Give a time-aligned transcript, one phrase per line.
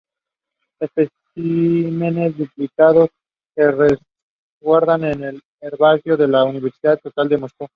[0.79, 3.09] Especímenes duplicados
[3.53, 7.67] se resguardan en el Herbario de la Universidad Estatal de Moscú.